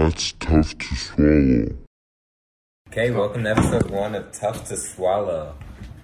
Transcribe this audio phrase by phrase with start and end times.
[0.00, 1.76] That's tough to swallow.
[2.88, 5.54] Okay, welcome to episode one of Tough to Swallow.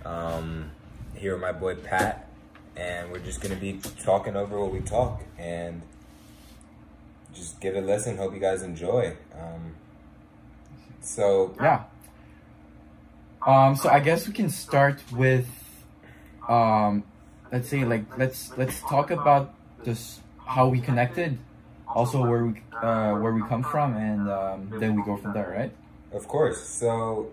[0.04, 0.71] Um,
[1.15, 2.28] here with my boy Pat,
[2.76, 5.80] and we're just gonna be talking over what we talk and
[7.34, 8.18] just give it a listen.
[8.18, 9.16] Hope you guys enjoy.
[9.34, 9.77] Um,
[11.00, 11.84] so Yeah.
[13.46, 15.48] Um, so I guess we can start with,
[16.46, 17.02] um,
[17.50, 19.54] let's say like let's let's talk about
[19.84, 21.38] this how we connected,
[21.96, 25.50] also where we uh, where we come from, and um, then we go from there,
[25.50, 25.72] right?
[26.12, 26.61] Of course.
[26.62, 27.30] So,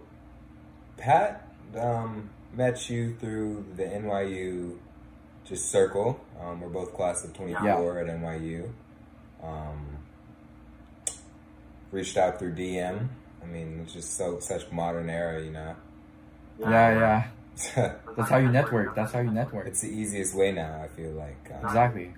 [0.98, 1.48] Pat
[1.78, 4.78] um, met you through the NYU
[5.46, 6.20] just circle.
[6.42, 8.02] Um, we're both class of 24 Yeah.
[8.02, 8.70] at NYU.
[9.44, 9.98] Um,
[11.92, 13.10] reached out through DM.
[13.42, 15.76] I mean, it's just so such modern era, you know.
[16.58, 17.28] Yeah, yeah.
[18.16, 18.96] That's how you network.
[18.96, 19.68] That's how you network.
[19.68, 20.82] it's the easiest way now.
[20.82, 22.14] I feel like um, Exactly.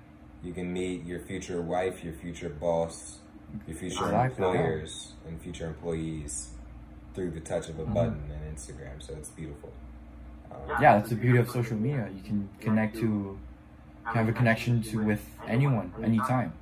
[0.45, 3.17] You can meet your future wife, your future boss,
[3.67, 4.25] your future yeah.
[4.25, 6.51] employers, and future employees
[7.15, 7.93] through the touch of a Mhm.
[7.93, 9.01] button and Instagram.
[9.01, 9.71] So it's beautiful.
[10.51, 12.07] Um, Yeah, that's the beauty of social media.
[12.15, 13.37] You can connect to,
[14.03, 16.53] have a connection to with anyone, anytime.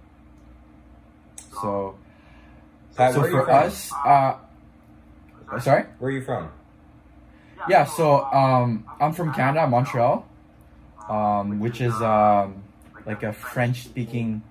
[1.61, 1.95] So,
[2.95, 4.35] Pat, so where are you for us, uh,
[5.59, 5.83] sorry.
[5.99, 6.49] Where are you from?
[7.67, 10.25] Yeah, so um, I'm from Canada, Montreal,
[11.09, 12.63] um, which is um,
[13.05, 14.41] like a French-speaking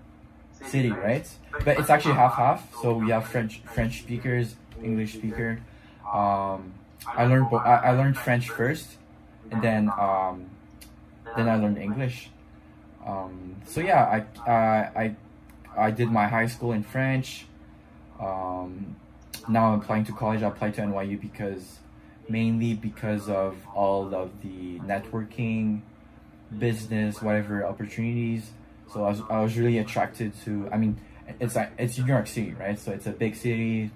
[0.66, 1.28] city, right?
[1.64, 2.74] But it's actually half-half.
[2.82, 5.60] So we have French French speakers, English speaker.
[6.12, 6.74] Um,
[7.06, 8.96] I learned I learned French first,
[9.50, 10.50] and then um,
[11.36, 12.30] then I learned English.
[13.06, 15.16] Um, so yeah, I, I I
[15.76, 17.46] I did my high school in French.
[18.20, 18.96] Um,
[19.48, 20.42] now I'm applying to college.
[20.42, 21.78] I applied to NYU because
[22.28, 25.80] mainly because of all of the networking,
[26.58, 28.50] business, whatever opportunities.
[28.92, 30.68] So I was, I was really attracted to.
[30.72, 31.00] I mean,
[31.40, 32.78] it's like it's New York City, right?
[32.78, 33.90] So it's a big city,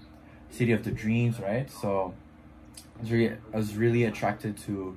[0.51, 1.71] city of the dreams, right?
[1.71, 2.15] So
[2.97, 4.97] I was really I was really attracted to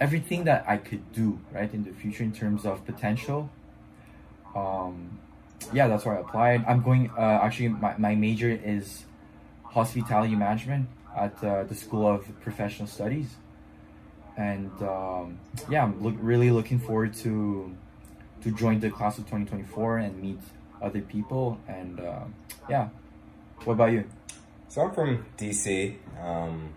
[0.00, 3.50] everything that I could do, right, in the future in terms of potential.
[4.54, 5.18] Um,
[5.72, 6.64] yeah, that's why I applied.
[6.66, 7.10] I'm going.
[7.16, 9.04] Uh, actually, my, my major is
[9.64, 13.36] hospitality management at uh, the School of Professional Studies,
[14.36, 17.74] and um, yeah, I'm look, really looking forward to
[18.42, 20.38] to join the class of 2024 and meet
[20.80, 21.60] other people.
[21.68, 22.24] And uh,
[22.68, 22.88] yeah,
[23.64, 24.04] what about you?
[24.68, 26.70] So I'm from DC, um,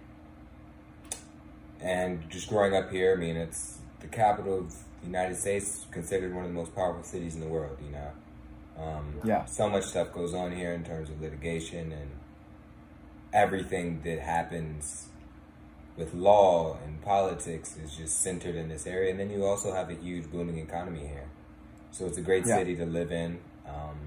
[1.79, 6.33] and just growing up here, I mean, it's the capital of the United States, considered
[6.33, 7.77] one of the most powerful cities in the world.
[7.85, 9.45] You know, um, Yeah.
[9.45, 12.09] So much stuff goes on here in terms of litigation and
[13.31, 15.07] everything that happens
[15.97, 19.11] with law and politics is just centered in this area.
[19.11, 21.29] And then you also have a huge booming economy here,
[21.91, 22.57] so it's a great Yeah.
[22.57, 23.39] city to live in.
[23.67, 23.97] Um,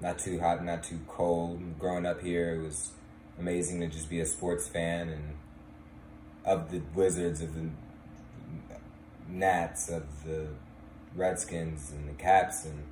[0.00, 1.78] not too hot, not too cold.
[1.78, 2.90] Growing up here, it was
[3.38, 5.36] amazing to just be a sports fan and
[6.44, 7.68] of the Wizards, of the
[9.28, 10.48] Nats, of the
[11.14, 12.84] Redskins, and the Caps, and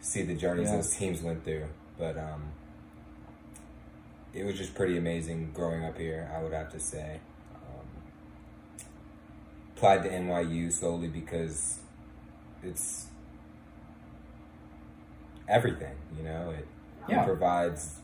[0.00, 0.76] see the journeys Yeah.
[0.76, 1.66] those teams went through.
[1.98, 2.52] But um,
[4.36, 6.30] it was just pretty amazing growing up here.
[6.36, 7.20] I would have to say.
[7.54, 7.86] Um,
[9.76, 11.78] applied to NYU solely because
[12.62, 13.06] it's
[15.48, 15.94] everything.
[16.16, 16.66] You know, it,
[17.08, 17.22] Yeah.
[17.22, 18.00] it provides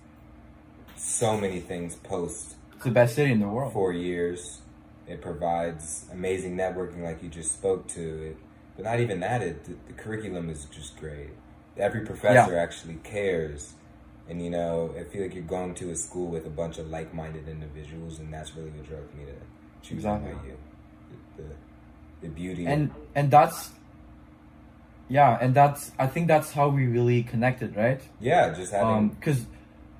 [0.96, 3.72] so many things post It's the best city in the world.
[3.72, 4.60] four years.
[5.08, 8.28] It provides amazing networking, like you just spoke to.
[8.28, 8.36] It,
[8.76, 9.42] but not even that.
[9.42, 11.30] It the, the curriculum is just great.
[11.76, 13.74] Every professor actually cares,
[14.28, 16.88] and you know, I feel like you're going to a school with a bunch of
[16.88, 19.32] like-minded individuals, and that's really what drove me to
[19.86, 20.30] choose Exactly.
[20.32, 20.56] NYU.
[21.36, 21.48] The, the,
[22.22, 23.70] the beauty and and that's
[25.08, 28.00] yeah, and that's I think that's how we really connected, right?
[28.20, 29.44] yeah, just having Um, because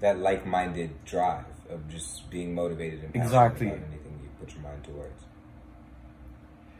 [0.01, 3.67] that like-minded drive of just being motivated and passionate Exactly.
[3.69, 5.21] about anything you put your mind towards.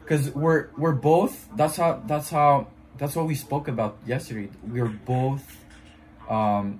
[0.01, 2.67] because we're we're both that's how that's how
[2.97, 5.45] that's what we spoke about yesterday we're both
[6.29, 6.79] um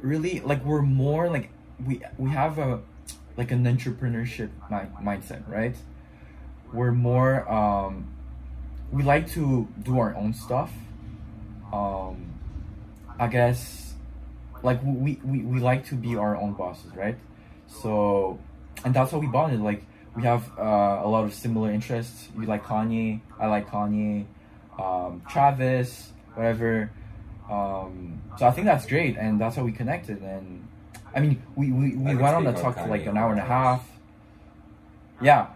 [0.00, 1.50] really like we're more like
[1.84, 2.80] we we have a
[3.36, 5.76] like an entrepreneurship mi- mindset right?
[6.72, 8.08] We're more um
[8.92, 10.72] we like to do our own stuff.
[11.72, 12.24] Um
[13.20, 13.94] i guess
[14.62, 17.16] like we we, we like to be our own bosses right?
[17.66, 18.38] So
[18.84, 19.84] and that's how we bonded like
[20.16, 22.28] we have uh, a lot of similar interests.
[22.36, 24.26] You like kanye i like kanye
[24.78, 26.90] um, travis whatever
[27.50, 30.66] um, so i think that's great and that's how we connected and
[31.14, 33.44] i mean we we, we went on the talk for like an hour and a
[33.44, 33.88] half
[35.20, 35.48] yeah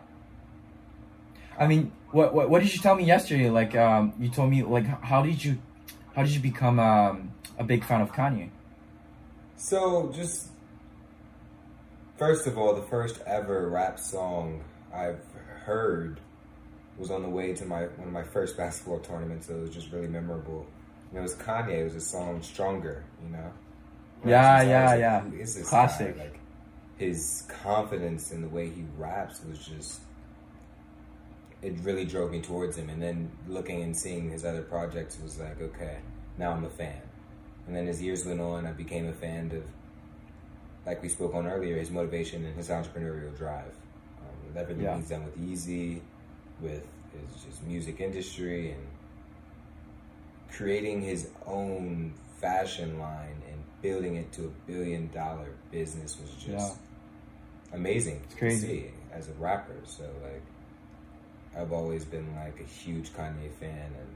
[1.58, 4.62] i mean what, what what did you tell me yesterday like um, you told me
[4.62, 5.58] like how did you
[6.14, 8.50] how did you become um, a big fan of kanye
[9.56, 10.48] So just
[12.16, 14.62] first of all, the first ever rap song
[14.94, 15.20] I've
[15.64, 16.20] heard
[16.98, 19.46] was on the way to my one of my first basketball tournaments.
[19.46, 20.66] So it was just really memorable.
[21.12, 21.80] And it was Kanye.
[21.80, 23.52] It was a song "Stronger." You know.
[24.24, 25.20] Yeah, yeah, like, yeah.
[25.20, 26.16] Who is this Classic.
[26.16, 26.22] Guy?
[26.24, 26.38] Like
[26.96, 30.00] his confidence in the way he raps was just.
[31.60, 35.38] It really drove me towards him, and then looking and seeing his other projects was
[35.38, 35.98] like, okay,
[36.36, 37.00] now I'm a fan.
[37.66, 39.62] And then as years went on, I became a fan of,
[40.84, 43.76] like we spoke on earlier, his motivation and his entrepreneurial drive.
[44.20, 44.96] Um, with everything Yeah.
[44.96, 46.00] he's done with Yeezy,
[46.60, 48.82] with his just music industry, and
[50.56, 56.48] creating his own fashion line and building it to a billion dollar business was just
[56.76, 57.76] Yeah.
[57.76, 58.66] amazing It's crazy.
[58.66, 59.74] to see as a rapper.
[59.84, 60.42] So like,
[61.56, 64.08] I've always been like a huge Kanye fan, and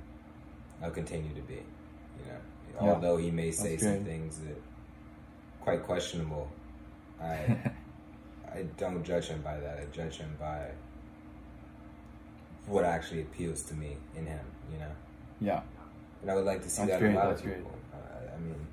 [0.83, 1.55] I'll continue to be.
[1.55, 2.39] You know,
[2.83, 2.93] Yeah.
[2.95, 4.05] although he may say That's some great.
[4.07, 4.57] things that
[5.61, 6.49] quite questionable,
[7.21, 7.59] I
[8.55, 9.79] I don't judge him by that.
[9.81, 10.71] I judge him by
[12.67, 14.45] what actually appeals to me in him.
[14.73, 14.93] You know.
[15.41, 15.61] yeah.
[16.23, 17.71] And I would like to see That's that great, in a lot of people.
[17.93, 18.67] Uh, I mean,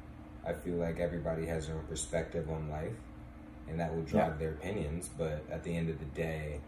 [0.47, 2.93] I feel like everybody has their own perspective on life,
[3.67, 4.37] and that will drive Yeah.
[4.37, 5.09] their opinions.
[5.17, 6.59] But at the end of the day,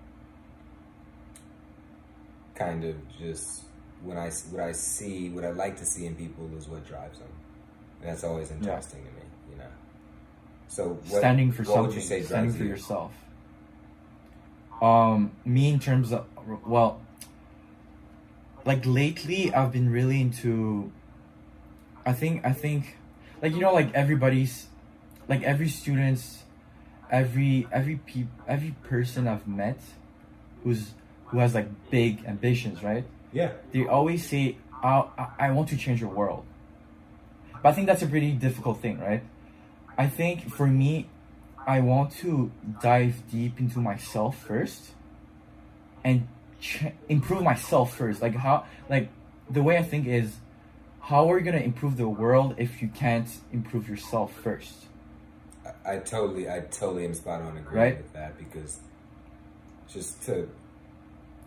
[2.56, 3.64] kind of just
[4.04, 7.20] when I what I see, what I like to see in people is what drives
[7.20, 7.28] them,
[8.02, 9.22] and that's always interesting to me.
[9.52, 9.70] You know.
[10.68, 12.70] So what, standing for what something, would you say standing for you?
[12.70, 13.12] yourself.
[14.82, 16.26] Um, me in terms of
[16.66, 17.02] well,
[18.66, 20.92] like lately I've been really into.
[22.06, 22.98] I think I think,
[23.42, 24.68] like you know, like everybody's,
[25.28, 26.44] like every student's,
[27.10, 29.80] every every pe- every person I've met,
[30.64, 30.94] who's
[31.28, 33.06] who has like big ambitions, right?
[33.34, 33.52] Yeah.
[33.74, 36.46] they always say, I, I- I want to change the world.
[37.62, 39.24] But I think that's a pretty difficult thing, right?
[39.98, 41.10] I think for me,
[41.68, 42.52] I want to
[42.82, 44.92] dive deep into myself first
[46.04, 46.28] and
[46.66, 48.22] ch- improve myself first.
[48.22, 49.10] Like, how, like,
[49.50, 50.36] the way I think is,
[51.00, 54.74] how are you going to improve the world if you can't improve yourself first?
[55.66, 57.98] I, I totally, I totally am spot on agreeing Right?
[57.98, 58.80] with that because
[59.88, 60.50] just to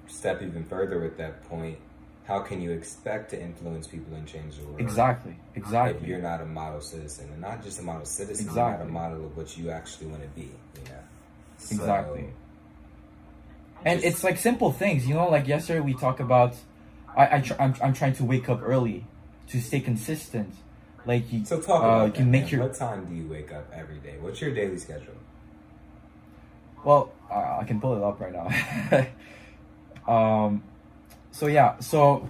[0.07, 1.79] step even further with that point,
[2.25, 4.81] how can you expect to influence people and change the world?
[4.81, 6.03] Exactly, exactly.
[6.03, 8.85] If you're not a model citizen, and not just a model citizen, you're Exactly.
[8.85, 10.43] not a model of what you actually want to be.
[10.43, 11.03] You know.
[11.57, 12.29] So, Exactly.
[13.85, 16.55] And it's like simple things you know like yesterday we talked about
[17.17, 19.05] i, I tr- I'm, I'm trying to wake up early
[19.49, 20.53] to stay consistent
[21.07, 22.17] like you So talk uh, about you that.
[22.19, 22.51] can make man.
[22.51, 24.17] your What time do you wake up every day?
[24.21, 25.15] What's your daily schedule?
[26.85, 28.47] well uh, i can pull it up right now
[30.13, 30.63] um
[31.33, 32.29] so yeah so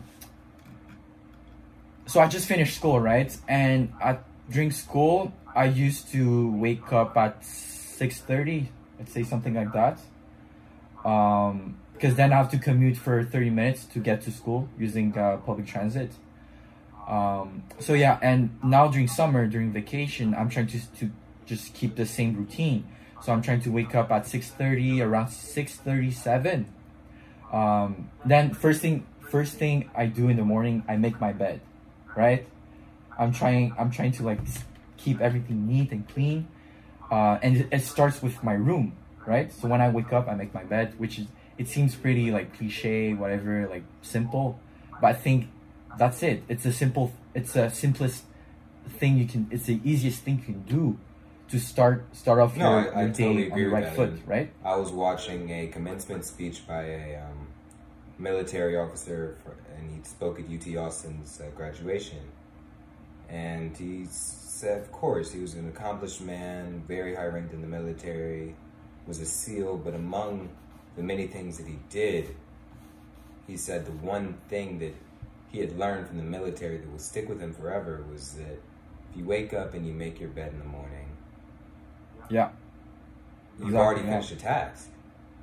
[2.07, 7.17] so i just finished school right and at during school i used to wake up
[7.17, 8.67] at 6.30
[8.99, 9.99] let's say something like that
[11.09, 15.17] um because then i have to commute for 30 minutes to get to school using
[15.17, 16.11] uh, public transit.
[17.09, 21.05] Um so yeah and now during summer during vacation i'm trying to to
[21.47, 22.81] just keep the same routine.
[23.23, 26.67] So i'm trying to wake up at 6.30 around 6.37
[27.59, 31.61] um then first thing first thing i do in the morning i make my bed
[32.19, 32.47] right?
[33.19, 34.41] I'm trying i'm trying to like
[34.97, 36.49] keep everything neat and clean.
[37.11, 38.87] Uh and it, it starts with my room
[39.27, 39.53] right?
[39.53, 41.27] So when i wake up i make my bed which is
[41.59, 44.59] it seems pretty like cliche whatever like simple
[45.01, 45.49] but i think
[45.99, 46.45] that's it.
[46.49, 48.23] It's a simple it's a simplest
[49.01, 50.97] thing you can it's the easiest thing you can do
[51.51, 53.97] to start start off No, your, I- I your day totally on the right that,
[53.97, 54.51] foot and- right?
[54.65, 57.49] I was watching a commencement speech by a um,
[58.19, 62.19] military officer, for, and he spoke at UT Austin's uh, graduation.
[63.29, 67.67] And he said, of course, he was an accomplished man, very high ranked in the
[67.69, 68.55] military,
[69.09, 70.51] was a SEAL, but among
[70.97, 72.37] the many things that he did,
[73.49, 74.95] he said the one thing that
[75.51, 78.61] he had learned from the military that will stick with him forever was that
[79.11, 81.09] if you wake up and you make your bed in the morning,
[82.31, 82.51] yeah
[83.65, 84.11] you've Exactly, already yeah.
[84.11, 84.89] finished your task.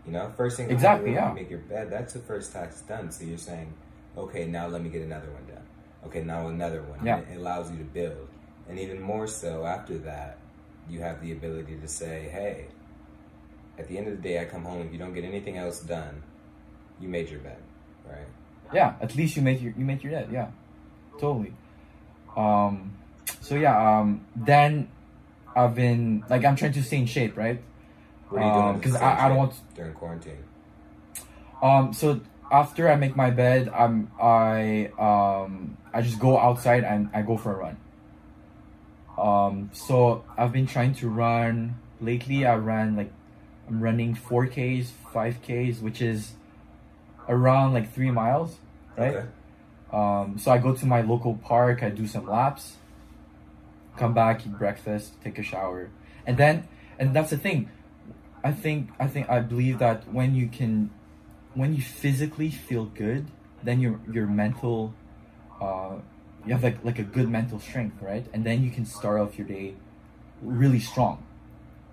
[0.05, 1.33] You know, first thing Exactly, you yeah.
[1.33, 1.89] make your bed.
[1.91, 3.11] That's the first task done.
[3.11, 3.73] So you're saying,
[4.17, 5.65] okay, now let me get another one done.
[6.05, 7.03] Okay, now another one.
[7.03, 7.17] Yeah.
[7.19, 8.29] And it allows you to build,
[8.69, 10.37] and even more so after that,
[10.89, 12.67] you have the ability to say, hey,
[13.77, 14.81] at the end of the day, I come home.
[14.81, 16.23] If you don't get anything else done,
[16.99, 17.57] you made your bed,
[18.07, 18.27] right?
[18.73, 20.47] yeah at least you make your you make your bed yeah
[21.19, 21.53] totally
[22.35, 22.91] um
[23.41, 24.89] so yeah um then
[25.55, 27.61] i've been like i'm trying to stay in shape right
[28.29, 28.67] What are you doing?
[28.75, 30.43] Um, to I- I don't want- shape during quarantine.
[31.61, 37.09] Um, so after I make my bed, I'm I um I just go outside and
[37.13, 37.77] I go for a run.
[39.17, 42.45] Um, so I've been trying to run lately.
[42.47, 43.11] I ran like
[43.67, 46.33] I'm running 4Ks, 5Ks, which is
[47.27, 48.57] around like three miles,
[48.97, 49.15] right?
[49.15, 49.27] Okay.
[49.91, 52.75] Um, so I go to my local park, I do some laps,
[53.97, 55.89] come back, eat breakfast, take a shower,
[56.25, 56.67] and then
[56.99, 57.69] and that's the thing.
[58.43, 60.91] I think I think I believe that when you can,
[61.53, 63.27] when you physically feel good,
[63.63, 64.93] then your your mental,
[65.61, 65.95] uh,
[66.45, 68.25] you have like like a good mental strength, right?
[68.33, 69.75] And then you can start off your day
[70.41, 71.23] really strong.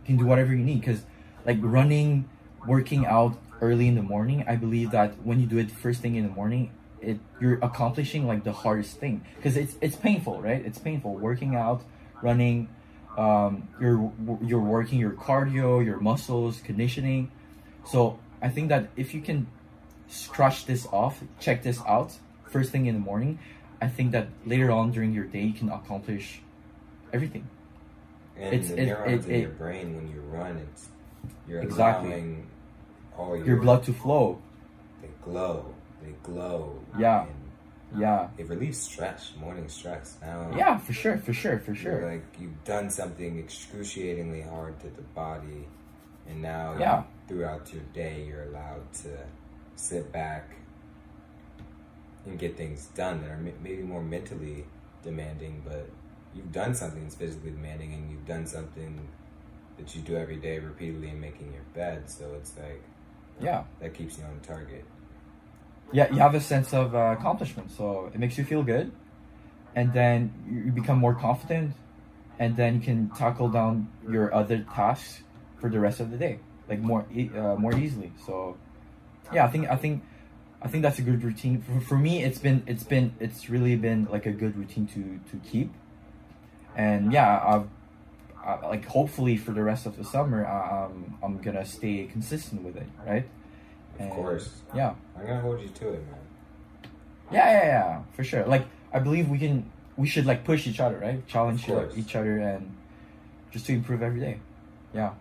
[0.03, 1.03] You can do whatever you need because,
[1.45, 2.29] like running,
[2.67, 6.17] working out early in the morning, I believe that when you do it first thing
[6.17, 6.71] in the morning,
[7.01, 10.65] it you're accomplishing like the hardest thing because it's it's painful, right?
[10.65, 11.83] It's painful working out,
[12.23, 12.69] running.
[13.19, 14.11] Um, you're
[14.43, 17.31] you're working your cardio, your muscles, conditioning.
[17.85, 19.47] So I think that if you can
[20.09, 23.39] scratch this off, check this out first thing in the morning,
[23.81, 26.41] I think that later on during your day you can accomplish
[27.13, 27.49] everything.
[28.37, 30.89] And It's- the it- neurons it- in it- your brain when you run, it's
[31.49, 32.11] you're Exactly.
[32.11, 32.47] allowing
[33.17, 34.39] all your, Your blood to flow.
[35.01, 35.75] They glow.
[36.03, 36.79] They glow.
[36.99, 37.27] Yeah.
[37.27, 38.29] And Yeah.
[38.39, 40.17] it relieves stress, morning stress.
[40.23, 42.11] Now, Yeah, for sure, for sure, for sure.
[42.11, 45.69] like you've done something excruciatingly hard to the body,
[46.29, 47.03] and now Yeah.
[47.29, 49.19] throughout your day you're allowed to
[49.77, 50.45] sit back
[52.25, 54.65] and get things done that are maybe more mentally
[55.03, 55.89] demanding, but
[56.35, 59.09] you've done something that's physically demanding, and you've done something
[59.83, 62.09] that you do every day repeatedly in making your bed.
[62.09, 62.83] So it's like
[63.41, 63.65] Yeah.
[63.81, 64.85] that keeps you on target.
[65.93, 68.93] Yeah, you have a sense of uh, accomplishment, so it makes you feel good,
[69.75, 71.75] and then you you become more confident,
[72.39, 75.23] and then you can tackle down your other tasks
[75.61, 78.11] for the rest of the day, like more e- uh, more easily.
[78.27, 78.57] So,
[79.35, 80.03] yeah, I think I think
[80.65, 82.25] I think that's a good routine for, for me.
[82.25, 85.69] It's been it's been it's really been like a good routine to to keep,
[86.75, 87.69] and yeah, I've.
[88.45, 92.63] I, like hopefully for the rest of the summer, I, um, I'm gonna stay consistent
[92.63, 93.25] with it, right?
[93.95, 94.95] Of And- course, Yeah.
[95.19, 96.19] I'm gonna hold you to it, man.
[97.31, 98.45] Yeah, yeah, yeah, for sure.
[98.47, 101.27] Like, I believe we can, we should like push each other, right?
[101.27, 102.75] Challenge each other and
[103.51, 104.39] just to improve every day.
[104.95, 105.13] Yeah.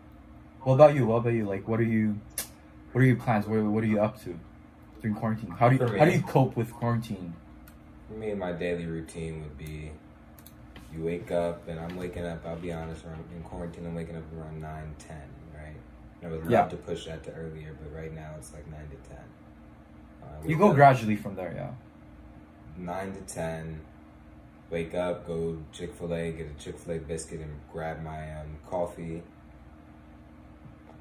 [0.63, 1.05] What about you?
[1.07, 1.45] What about you?
[1.45, 2.19] Like, what are you,
[2.91, 3.45] what are your plans?
[3.47, 4.37] What, what are you up to
[5.01, 5.51] during quarantine?
[5.51, 7.33] How do you, how do you cope with quarantine?
[8.07, 9.91] For me, my daily routine would be
[10.93, 14.17] you wake up, and I'm waking up, I'll be honest, around, in quarantine, I'm waking
[14.17, 15.17] up around 9, 10,
[15.55, 15.75] right?
[16.21, 16.67] And I would love Yeah.
[16.67, 19.17] to push that to earlier, but right now it's like 9 to 10.
[20.23, 21.71] Uh, You go gradually from there, yeah.
[22.77, 23.79] 9 to 10,
[24.69, 28.39] wake up, go Chick fil A, get a Chick fil A biscuit, and grab my
[28.39, 29.23] um, coffee.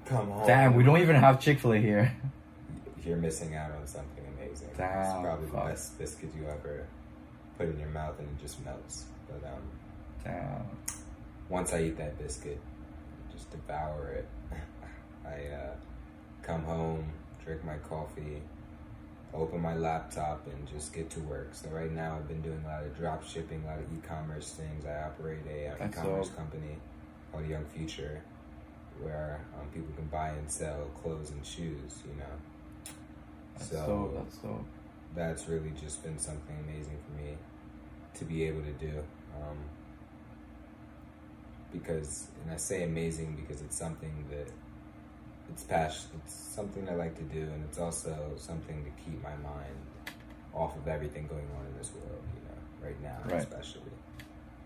[0.07, 0.47] Come home.
[0.47, 2.13] Damn, we don't even have Chick Fil A here.
[3.05, 4.69] You're missing out on something amazing.
[4.77, 5.65] Damn, it's probably fuck.
[5.65, 6.87] the best biscuit you ever
[7.57, 9.05] put in your mouth, and it just melts.
[9.29, 9.63] But um,
[10.25, 10.65] Damn.
[11.49, 12.61] once I eat that biscuit,
[13.33, 14.29] just devour it.
[15.27, 15.75] I uh,
[16.43, 17.11] come home,
[17.45, 18.43] drink my coffee,
[19.33, 21.51] open my laptop, and just get to work.
[21.53, 24.51] So right now, I've been doing a lot of drop shipping, a lot of e-commerce
[24.53, 24.85] things.
[24.87, 26.77] I operate a e-commerce company
[27.33, 28.21] called Young Future,
[29.01, 31.99] where um, people can buy and sell clothes and shoes.
[32.07, 32.93] You know,
[33.57, 34.65] That's so dope, that's dope.
[35.15, 37.37] that's really just been something amazing for me
[38.19, 38.99] to be able to do.
[39.37, 39.57] Um,
[41.73, 44.49] because, and I say amazing because it's something that
[45.51, 46.11] it's passion.
[46.25, 49.77] It's something I like to do, and it's also something to keep my mind
[50.55, 52.23] off of everything going on in this world.
[52.35, 53.43] You know, right now, Right.
[53.43, 53.83] especially.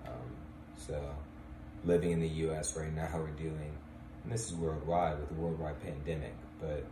[0.06, 0.12] Um,
[0.76, 1.00] so,
[1.84, 2.76] living in the U.S.
[2.76, 3.72] right now, how we're dealing,
[4.24, 6.84] and this is worldwide with a worldwide pandemic, but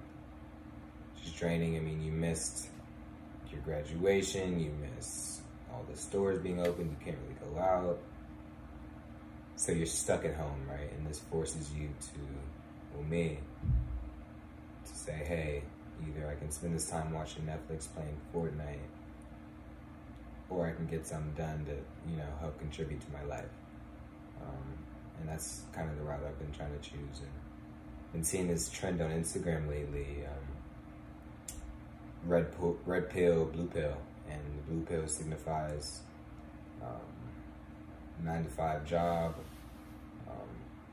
[1.23, 1.77] just draining.
[1.77, 2.69] I mean, you missed
[3.51, 5.41] your graduation, you miss
[5.73, 7.99] all the stores being open, you can't really go out.
[9.63, 10.91] So you're stuck at home, right?
[10.99, 12.21] And this forces you to,
[12.93, 13.39] well, me,
[14.85, 15.63] to say, hey,
[16.05, 18.81] either I can spend this time watching Netflix playing Fortnite,
[20.51, 23.55] or I can get something done to, you know, help contribute to my life.
[24.41, 24.79] Um,
[25.21, 27.21] and that's kind of the route I've been trying to choose.
[27.21, 27.31] And
[28.13, 30.25] been seeing this trend on Instagram lately.
[30.27, 31.55] Um,
[32.25, 33.97] red po- red pill, blue pill,
[34.29, 36.01] and the blue pill signifies
[36.83, 37.12] um,
[38.25, 39.35] nine to five job,
[40.29, 40.49] um,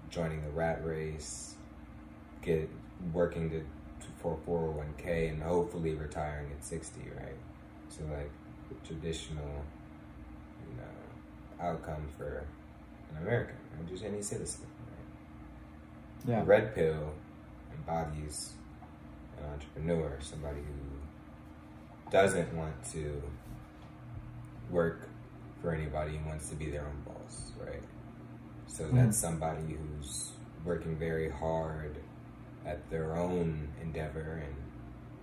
[0.09, 1.55] joining the rat race,
[2.41, 2.69] get
[3.13, 7.37] working to, to for four hundred one k, and hopefully retiring at sixty, right?
[7.89, 8.31] So like
[8.69, 9.63] the traditional,
[10.69, 12.45] you know, outcome for
[13.11, 14.67] an American or just any citizen,
[16.25, 16.31] right?
[16.31, 16.43] Yeah.
[16.45, 17.13] Red pill
[17.75, 18.53] embodies
[19.37, 23.21] an entrepreneur, somebody who doesn't want to
[24.69, 25.08] work
[25.61, 27.83] for anybody who wants to be their own boss, right?
[28.67, 28.97] So hmm.
[28.97, 30.31] that's somebody who's
[30.63, 31.97] working very hard
[32.65, 34.55] at their own endeavor and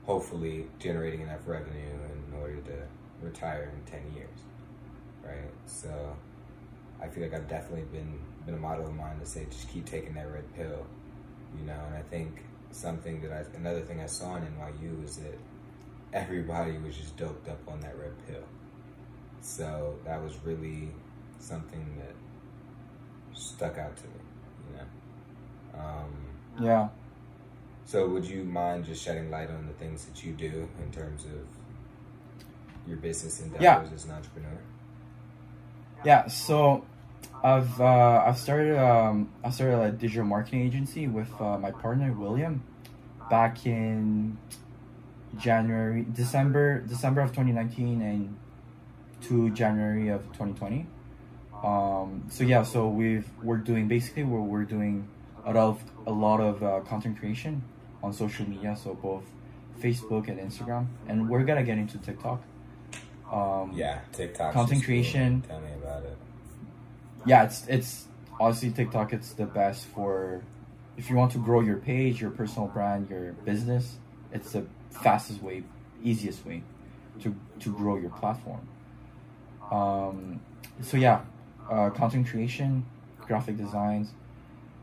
[0.05, 2.83] hopefully generating enough revenue in order to
[3.21, 4.39] retire in 10 years.
[5.23, 5.51] Right?
[5.67, 6.17] So
[7.01, 9.85] I feel like I've definitely been been a model of mine to say just keep
[9.85, 10.87] taking that red pill,
[11.59, 11.81] you know.
[11.89, 15.39] And I think something that I another thing I saw in NYU is that
[16.13, 18.45] everybody was just doped up on that red pill.
[19.41, 20.89] So that was really
[21.39, 22.15] something that
[23.39, 24.11] stuck out to me,
[24.71, 25.81] you know.
[25.81, 26.11] Um,
[26.59, 26.89] Yeah.
[27.85, 31.25] so would you mind just shedding light on the things that you do in terms
[31.25, 31.47] of
[32.89, 33.83] your business endeavors Yeah.
[33.95, 34.59] as an entrepreneur?
[36.05, 36.85] Yeah, so
[37.43, 42.13] I've uh, I've started um, I started a digital marketing agency with uh, my partner
[42.13, 42.63] William
[43.29, 44.39] back in
[45.39, 48.37] January December December of 2019 and
[49.23, 50.87] to January of 2020.
[51.65, 55.09] Um, so yeah, so we've we're doing basically we're, we're doing
[55.45, 57.63] a lot of a lot of uh, content creation
[58.03, 59.25] on social media, so both
[59.81, 62.43] Facebook and Instagram, and we're gonna get into TikTok.
[63.33, 64.53] Um, Yeah, TikTok.
[64.53, 65.43] Content creation.
[65.43, 66.17] Tell me about it.
[67.27, 68.05] yeah it's it's
[68.39, 70.43] honestly tiktok it's the best for
[70.97, 73.97] if you want to grow your page your personal brand your business
[74.33, 75.65] it's the fastest way
[76.05, 76.63] easiest way
[77.23, 78.61] to to grow your platform
[79.71, 80.41] um
[80.83, 81.21] so yeah
[81.71, 82.85] uh, content creation
[83.21, 84.11] graphic designs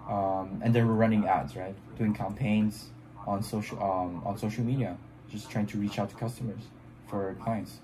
[0.09, 1.75] um and then we're running ads right?
[1.97, 2.89] Doing campaigns
[3.25, 4.97] on social um on social media
[5.31, 6.63] just trying to reach out to customers
[7.07, 7.79] for clients.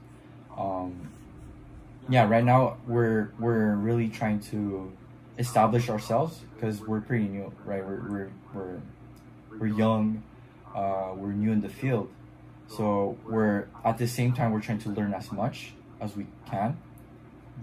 [0.58, 1.10] Um
[2.10, 4.92] yeah right now we're we're really trying to
[5.38, 7.86] establish ourselves because we're pretty new right?
[7.86, 8.82] We're we're we're,
[9.58, 10.24] we're young
[10.76, 12.10] uh, we're new in the field.
[12.68, 16.78] So we're at the same time we're trying to learn as much as we can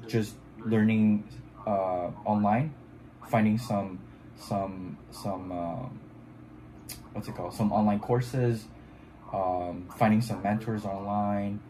[0.06, 0.34] just
[0.64, 1.28] learning
[1.66, 2.74] uh, online
[3.28, 3.98] finding some
[4.38, 6.00] some some um,
[7.12, 8.64] what's it called some online courses
[9.32, 11.60] um, finding some mentors online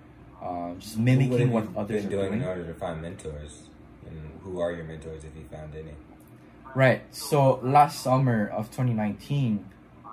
[0.43, 3.63] uh, just mimicking what, what others been are doing doing in order to find mentors?
[4.07, 5.93] And who are your mentors if you found any?
[6.75, 7.03] Right.
[7.15, 9.65] So last summer of 2019,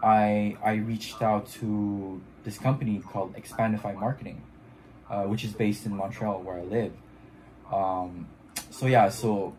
[0.01, 4.41] I I reached out to this company called Expandify Marketing,
[5.09, 6.93] uh, which is based in Montreal where I live.
[7.73, 8.27] Um,
[8.69, 9.53] so yeah, so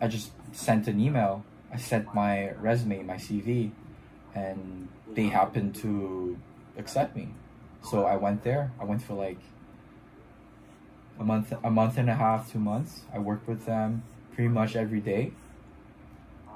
[0.00, 1.44] I just sent an email.
[1.72, 3.72] I sent my resume, my CV,
[4.34, 6.38] and they happened to
[6.78, 7.28] accept me.
[7.82, 8.72] So I went there.
[8.80, 9.38] I went for like
[11.18, 13.02] a month, a month and a half, two months.
[13.12, 15.32] I worked with them pretty much every day.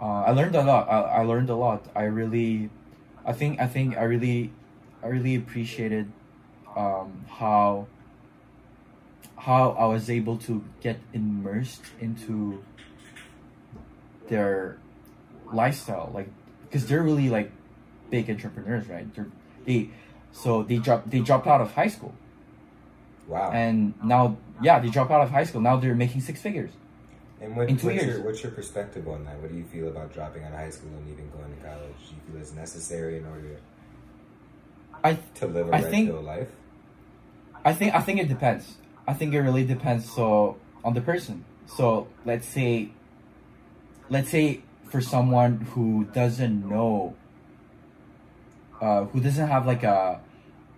[0.00, 0.88] Uh, I learned a lot.
[0.88, 1.84] I, I learned a lot.
[1.94, 2.70] I really,
[3.24, 4.52] I think, I think I really,
[5.02, 6.10] I really appreciated
[6.76, 7.86] um, how
[9.36, 12.62] how I was able to get immersed into
[14.28, 14.78] their
[15.52, 16.28] lifestyle, like
[16.64, 17.50] because they're really like
[18.10, 19.12] big entrepreneurs, right?
[19.14, 19.26] They're
[19.64, 19.90] they
[20.32, 22.14] so they drop they dropped out of high school
[23.26, 23.50] Wow.
[23.52, 26.70] and now yeah they drop out of high school now they're making six figures
[27.40, 28.16] And what, In two what's, years.
[28.16, 29.38] your, what's your perspective on that?
[29.40, 31.94] What do you feel about dropping out of high school and even going to college?
[32.08, 33.56] Do you feel it's necessary in order
[35.04, 36.48] I to live a I red think- pill life?
[37.64, 38.76] I think I think it depends.
[39.10, 41.44] I think it really depends so on the person.
[41.66, 42.90] So let's say
[44.08, 47.16] let's say for someone who doesn't know
[48.80, 50.20] uh, who doesn't have like a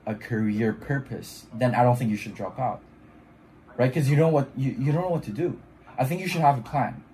[0.07, 2.81] a career purpose, then I don't think you should drop out.
[3.77, 3.93] Right?
[3.93, 5.61] Because you know what you, you don't know what to do.
[5.99, 7.05] I think you should have a plan.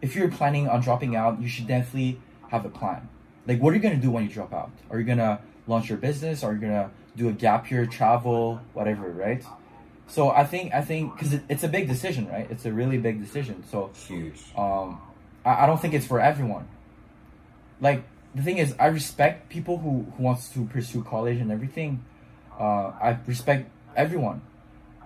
[0.00, 3.08] If you're planning on dropping out, you should definitely have a plan.
[3.48, 4.70] Like what are you gonna do when you drop out?
[4.90, 6.44] Are you gonna launch your business?
[6.44, 9.42] Are you gonna do a gap year, travel, whatever, right?
[10.08, 12.46] So I think I think because it, it's a big decision, right?
[12.50, 13.64] It's a really big decision.
[13.70, 14.40] So Huge.
[14.56, 15.00] um,
[15.44, 16.68] I, I don't think it's for everyone.
[17.80, 22.04] Like the thing is, I respect people who who wants to pursue college and everything.
[22.58, 24.42] Uh, I respect everyone.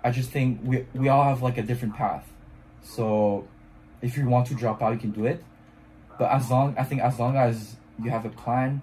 [0.05, 2.27] I just think we we all have like a different path.
[2.83, 3.49] So
[4.03, 5.43] if you want to drop out, you can do it.
[6.19, 8.83] But as long I think as long as you have a plan,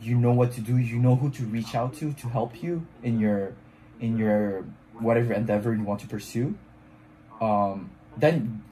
[0.00, 2.86] you know what to do, you know who to reach out to to help you
[3.02, 3.52] in your
[4.00, 4.64] in your
[4.98, 6.56] whatever endeavor you want to pursue.
[7.40, 8.62] Um, then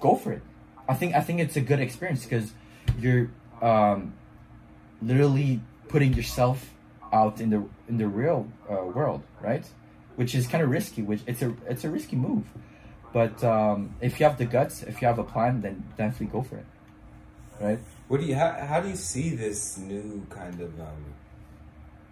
[0.00, 0.42] go for it.
[0.88, 2.52] I think I think it's a good experience because
[2.98, 4.14] you're um,
[5.02, 6.70] literally putting yourself
[7.12, 9.64] out in the in the real uh, world, right?
[10.16, 11.02] Which is kind of risky.
[11.02, 12.44] Which it's a it's a risky move,
[13.12, 16.42] but um, if you have the guts, if you have a plan, then definitely go
[16.42, 16.66] for it,
[17.60, 17.78] right?
[18.08, 21.04] What do you how, how do you see this new kind of um,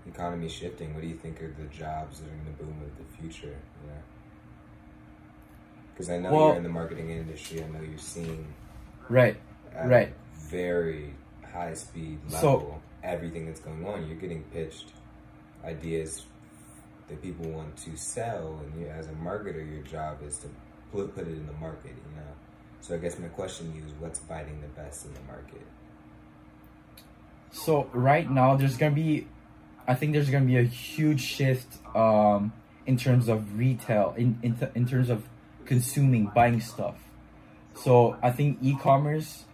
[0.07, 0.95] economy shifting?
[0.95, 3.57] What do you think are the jobs that are going to boom with the future?
[5.93, 7.63] Because I know Well- you're in the marketing industry.
[7.63, 8.47] I know you're seeing
[9.09, 9.37] Right.
[9.85, 10.13] Right.
[10.35, 11.15] very
[11.53, 14.07] high speed So- level everything that's going on.
[14.07, 14.93] You're getting pitched
[15.63, 16.25] ideas
[17.09, 20.49] that people want to sell, and you, as a marketer, your job is to
[20.91, 21.91] put put it in the market.
[21.91, 22.33] You know.
[22.81, 25.67] So I guess my question to you is, what's biting the best in the market?
[27.53, 29.27] So right now, there's gonna be,
[29.87, 32.53] I think there's gonna be a huge shift um,
[32.87, 35.25] in terms of retail, in in, in terms of
[35.67, 36.97] consuming, buying stuff.
[37.75, 39.45] So I think e-commerce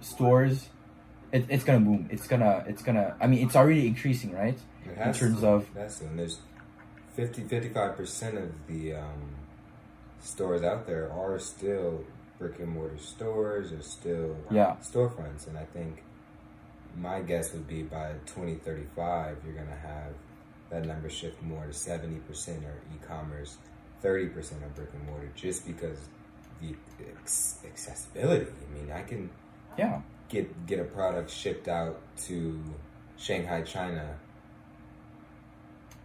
[0.00, 0.68] stores,
[1.32, 2.08] it, it's gonna boom.
[2.10, 3.16] It's gonna it's gonna.
[3.20, 4.58] I mean, it's already increasing, right?
[4.86, 5.46] In terms to.
[5.48, 6.38] of That's and there's
[7.14, 9.36] 50 55 percent of the um,
[10.20, 12.04] stores out there are still
[12.38, 14.76] brick and mortar stores or still Yeah.
[14.82, 16.02] storefronts, and I think
[16.96, 20.12] my guess would be by 2035 you're gonna have
[20.70, 23.58] that number shift more to 70 percent are e-commerce,
[24.00, 25.98] 30 percent are brick and mortar, just because
[26.60, 26.74] the
[27.66, 28.46] accessibility.
[28.46, 29.30] I mean, I can
[29.76, 32.62] yeah, get get a product shipped out to
[33.16, 34.16] Shanghai, China,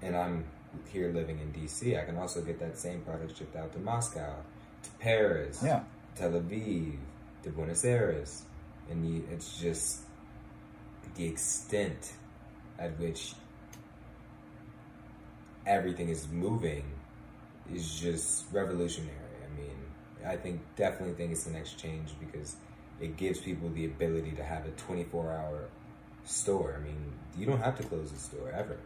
[0.02, 0.46] and I'm
[0.92, 4.36] here living in DC, I can also get that same product shipped out to Moscow,
[4.84, 5.84] to Paris, yeah,
[6.16, 6.98] Tel Aviv,
[7.44, 8.44] to Buenos Aires,
[8.90, 10.02] and you, it's just
[11.18, 12.14] the extent
[12.80, 13.34] at which
[15.66, 16.86] everything is moving
[17.74, 19.12] is just revolutionary.
[19.44, 19.76] I mean,
[20.26, 22.56] I think definitely think it's the next change because
[23.02, 25.66] it gives people the ability to have a 24 hour
[26.24, 26.80] store.
[26.80, 28.78] I mean, you don't have to close the store ever.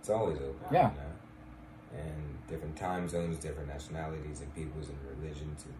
[0.00, 0.56] It's always open.
[0.70, 0.90] Yeah.
[0.90, 2.02] You know?
[2.02, 5.74] And different time zones, different nationalities and peoples and religions and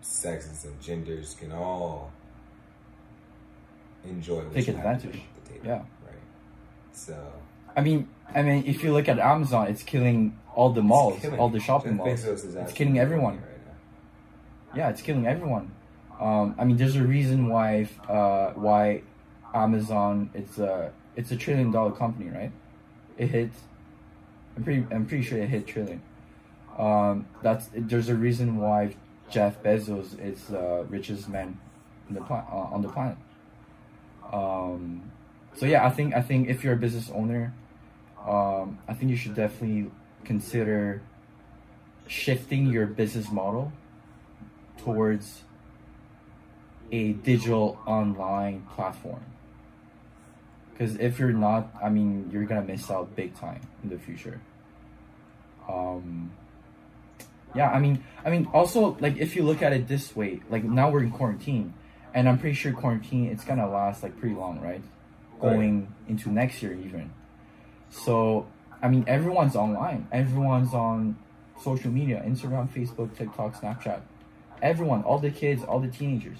[0.00, 2.10] sexes and genders can all
[4.04, 5.12] enjoy what Take advantage.
[5.12, 5.60] table.
[5.64, 5.72] Yeah.
[5.72, 6.14] Right.
[6.92, 7.16] So
[7.76, 11.48] I mean, I mean, if you look at Amazon, it's killing all the malls, all
[11.48, 12.24] the shopping malls.
[12.24, 13.36] It's killing everyone.
[13.36, 14.76] right.
[14.76, 15.72] Yeah, it's killing everyone.
[16.20, 19.02] Um, I mean, there's a reason why uh, why
[19.54, 22.52] Amazon it's a it's a trillion dollar company, right?
[23.18, 23.50] It hit.
[24.56, 26.02] I'm pretty I'm pretty sure it hit trillion.
[26.78, 28.94] Um, that's there's a reason why
[29.30, 31.58] Jeff Bezos is the richest man
[32.10, 33.16] the pla- uh, on the planet.
[34.30, 35.10] Um,
[35.54, 37.52] so yeah, I think I think if you're a business owner,
[38.26, 39.90] um, I think you should definitely
[40.24, 41.02] consider
[42.06, 43.72] shifting your business model
[44.78, 45.42] towards
[46.92, 49.24] a digital online platform.
[50.72, 54.40] Because if you're not, I mean, you're gonna miss out big time in the future.
[55.68, 56.32] Um,
[57.54, 60.64] yeah, I mean, I mean, also like if you look at it this way, like
[60.64, 61.74] now we're in quarantine,
[62.14, 64.72] and I'm pretty sure quarantine it's gonna last like pretty long, right?
[64.72, 64.82] Right.
[65.40, 67.12] Going into next year even.
[67.90, 68.46] So
[68.82, 70.08] I mean, everyone's online.
[70.10, 71.16] Everyone's on
[71.62, 74.00] social media: Instagram, Facebook, TikTok, Snapchat.
[74.62, 76.38] Everyone, all the kids, all the teenagers.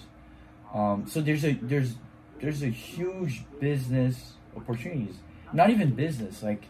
[0.74, 1.94] Um, so there's a there's
[2.40, 5.16] there's a huge business opportunities.
[5.52, 6.42] Not even business.
[6.42, 6.64] Like,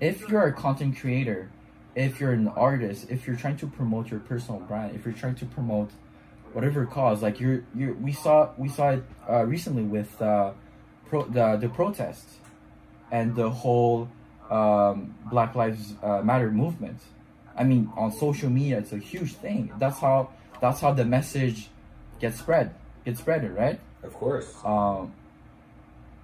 [0.00, 1.50] if you're a content creator,
[1.94, 5.36] if you're an artist, if you're trying to promote your personal brand, if you're trying
[5.36, 5.90] to promote
[6.58, 10.50] whatever cause, like you're you we saw we saw it uh, recently with uh,
[11.08, 12.38] pro, the the protests
[13.12, 14.08] and the whole
[14.50, 16.98] um, Black Lives uh, Matter movement.
[17.56, 19.70] I mean, on social media, it's a huge thing.
[19.78, 21.68] That's how that's how the message
[22.18, 23.78] gets spread, gets spreaded, right?
[24.02, 24.52] Of course.
[24.64, 25.12] Um,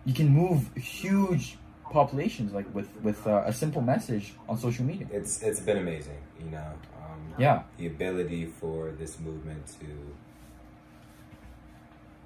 [0.05, 1.45] you can move huge
[1.93, 5.07] populations like with with uh, a simple message on social media.
[5.13, 6.71] It's it's been amazing, you know.
[6.99, 7.63] Um, Yeah.
[7.79, 9.87] The ability for this movement to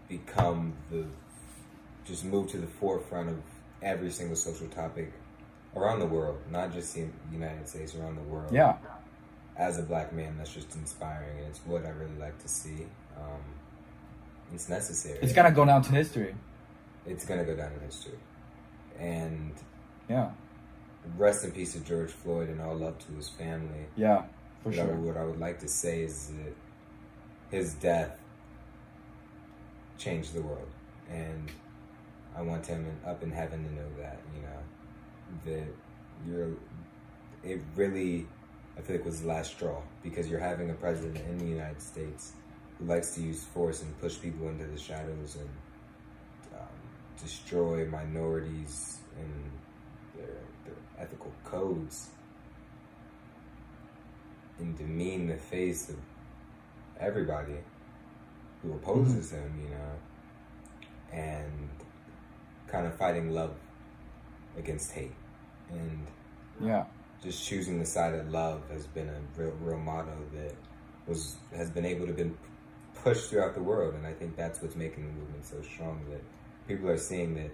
[0.08, 1.04] become the
[2.06, 3.38] just move to the forefront of
[3.82, 5.12] every single social topic
[5.76, 8.50] around the world, not just in the United States, around the world.
[8.52, 8.76] Yeah,
[9.56, 12.86] As a black man, that's just inspiring, and it's what I really like to see.
[13.16, 13.42] Um,
[14.54, 15.18] it's necessary.
[15.20, 16.34] it's gonna go down to history.
[17.06, 18.18] It's gonna go down in history,
[18.98, 19.52] and
[20.08, 20.30] Yeah,
[21.18, 23.86] rest in peace to George Floyd, and all love to his family.
[23.96, 24.22] yeah,
[24.62, 24.94] for What I- sure.
[24.96, 26.54] what I would like to say is that
[27.50, 28.18] his death
[29.98, 30.68] changed the world,
[31.10, 31.50] and
[32.36, 35.66] I want him in, up in heaven to know that you know that
[36.26, 36.50] you're.
[37.44, 38.26] It really,
[38.76, 41.80] I feel like was the last straw because you're having a president in the United
[41.80, 42.32] States
[42.78, 45.48] who likes to use force and push people into the shadows and
[46.54, 46.66] um,
[47.22, 49.50] destroy minorities and
[50.16, 50.34] their,
[50.64, 52.08] their ethical codes
[54.58, 55.96] and demean the face of
[56.98, 57.54] everybody
[58.62, 59.36] who opposes mm-hmm.
[59.36, 59.92] him, you know,
[61.12, 61.68] and
[62.66, 63.54] kind of fighting love
[64.56, 65.14] against hate.
[65.70, 66.06] And
[66.60, 66.84] Yeah,
[67.22, 70.54] just choosing the side of love has been a real, real motto that
[71.06, 72.36] was has been able to been
[73.02, 76.00] pushed throughout the world, and I think that's what's making the movement so strong.
[76.10, 76.22] That
[76.66, 77.50] people are seeing that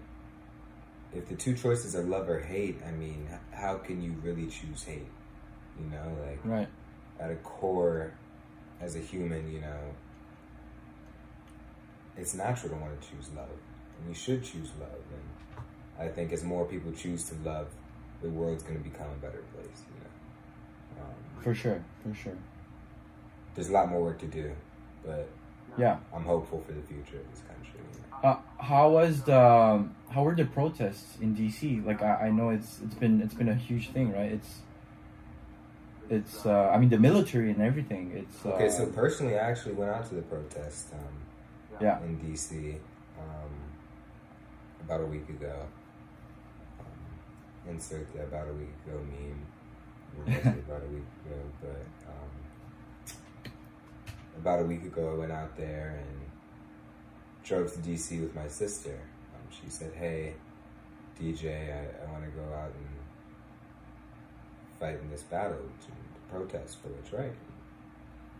[1.13, 4.85] if the two choices are love or hate, I mean, how can you really choose
[4.85, 5.07] hate?
[5.79, 6.69] You know, like right
[7.21, 8.13] at a core,
[8.81, 9.79] as a human, you know,
[12.17, 13.49] it's natural to want to choose love,
[13.99, 15.03] and you should choose love.
[15.13, 17.69] And I think as more people choose to love,
[18.23, 19.83] the world's going to become a better place.
[19.89, 20.01] You
[21.01, 22.37] know, um, for sure, for sure.
[23.55, 24.53] There's a lot more work to do,
[25.05, 25.29] but
[25.79, 27.81] yeah, I'm hopeful for the future of this country.
[27.81, 28.29] You know?
[28.29, 31.85] uh, how was the um, how were the protests in DC?
[31.85, 34.33] Like I, I know it's it's been it's been a huge thing, right?
[34.33, 34.59] It's
[36.09, 38.13] it's uh, I mean the military and everything.
[38.15, 38.71] It's okay.
[38.71, 40.89] So uh, personally, I actually went out to the protest.
[40.93, 41.25] Um,
[41.81, 42.03] yeah.
[42.03, 42.75] In DC,
[43.19, 43.51] um,
[44.85, 45.67] about a week ago.
[46.81, 49.47] Um, insert the about a week ago meme.
[50.27, 53.53] about a week ago, but um,
[54.39, 56.21] about a week ago, I went out there and
[57.43, 58.99] drove to DC with my sister.
[59.35, 60.35] Um, she said, "Hey,
[61.21, 62.89] DJ, I, I want to go out and
[64.79, 65.89] fight in this battle to,
[66.31, 67.35] protest for what's right."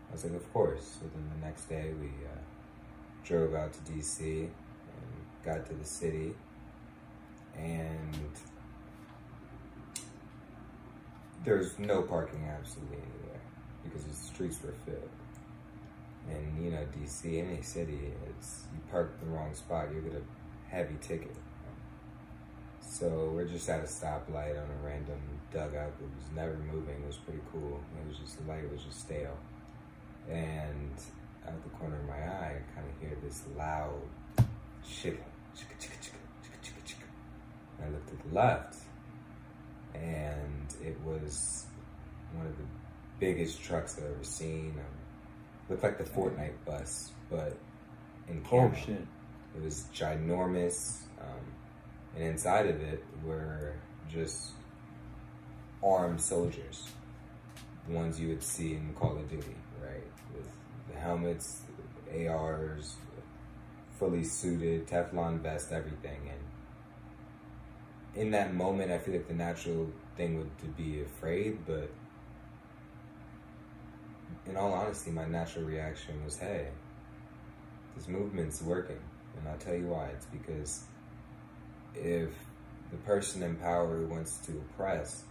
[0.09, 2.44] I was like, "Of course." So then the next day, we uh,
[3.25, 4.51] drove out to DC and
[5.43, 6.33] got to the city,
[7.57, 8.29] and
[11.43, 13.41] there's no parking absolutely anywhere
[13.83, 15.09] because the streets were filled.
[16.29, 20.73] And you know, DC, any city, it's you park the wrong spot, you get a
[20.73, 21.35] heavy ticket.
[22.81, 25.19] So we're just at a stoplight on a random
[25.51, 26.95] dugout that was never moving.
[27.03, 27.81] It was pretty cool.
[27.99, 29.37] It was just the light was just stale.
[30.29, 30.93] And
[31.47, 34.01] out of the corner of my eye, I kind of hear this loud
[34.87, 35.17] chicka,
[35.55, 37.07] chicka, chicka, chicka, chicka, chicka, chicka.
[37.79, 38.75] And I looked to the left,
[39.93, 41.65] and it was
[42.33, 42.63] one of the
[43.19, 44.73] biggest trucks I've ever seen.
[44.77, 44.85] Um,
[45.69, 47.57] looked like the Fortnite bus, but
[48.27, 48.71] in camo.
[48.71, 49.05] Oh shit!
[49.55, 51.45] It was ginormous, um,
[52.15, 53.73] and inside of it were
[54.11, 54.51] just
[55.83, 56.89] armed soldiers,
[57.87, 59.53] the ones you would see in Call of Duty, right?
[59.53, 59.64] With the
[61.05, 61.61] helmets,
[62.11, 62.95] ARs,
[63.99, 66.19] fully suited, Teflon vest, everything.
[66.29, 71.89] And in that moment, I feel like the natural thing would to be afraid, but
[74.47, 76.67] in all honesty, my natural reaction was, hey,
[77.95, 78.99] this movement's working.
[79.37, 80.05] And I'll tell you why.
[80.07, 80.83] It's because
[81.93, 82.29] if
[82.91, 85.23] the person in power who wants to oppress